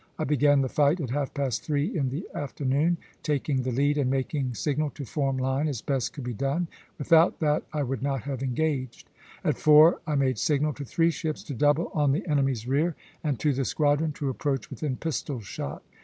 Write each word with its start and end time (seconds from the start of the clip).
I 0.17 0.23
began 0.23 0.61
the 0.63 0.67
fight 0.67 0.99
at 0.99 1.11
half 1.11 1.31
past 1.31 1.63
three 1.63 1.95
in 1.95 2.09
the 2.09 2.27
afternoon, 2.33 2.97
taking 3.21 3.61
the 3.61 3.71
lead 3.71 3.99
and 3.99 4.09
making 4.09 4.55
signal 4.55 4.89
to 4.95 5.05
form 5.05 5.37
line 5.37 5.67
as 5.67 5.83
best 5.83 6.11
could 6.13 6.23
be 6.23 6.33
done; 6.33 6.67
without 6.97 7.39
that 7.39 7.65
I 7.71 7.83
would 7.83 8.01
not 8.01 8.23
have 8.23 8.41
engaged. 8.41 9.11
At 9.43 9.59
four 9.59 9.99
I 10.07 10.15
made 10.15 10.39
signal 10.39 10.73
to 10.73 10.85
three 10.85 11.11
ships 11.11 11.43
to 11.43 11.53
double 11.53 11.91
on 11.93 12.13
the 12.13 12.27
enemy's 12.27 12.67
rear, 12.67 12.95
and 13.23 13.39
to 13.41 13.53
the 13.53 13.63
squadron 13.63 14.11
to 14.13 14.29
approach 14.29 14.71
within 14.71 14.95
pistol 14.97 15.39
shot. 15.39 15.83